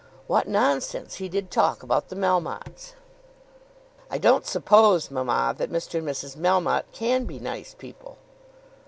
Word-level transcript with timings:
What 0.25 0.47
nonsense 0.47 1.17
he 1.17 1.29
did 1.29 1.51
talk 1.51 1.83
about 1.83 2.07
the 2.09 2.15
Melmottes!" 2.15 2.93
"I 4.09 4.17
don't 4.17 4.47
suppose, 4.47 5.11
mamma, 5.11 5.53
that 5.59 5.69
Mr. 5.71 5.99
and 5.99 6.07
Mrs. 6.07 6.35
Melmotte 6.35 6.85
can 6.91 7.25
be 7.25 7.37
nice 7.37 7.75
people." 7.75 8.17